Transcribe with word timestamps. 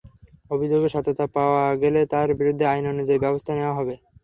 অভিযোগের 0.51 0.93
সত্যতা 0.95 1.25
পাওয়া 1.35 1.65
গেলে 1.83 2.01
তাঁর 2.11 2.29
বিরুদ্ধে 2.39 2.65
আইন 2.67 2.85
অনুযায়ী 2.93 3.19
ব্যবস্থা 3.21 3.51
নেওয়া 3.55 3.77
হবে। 3.79 3.93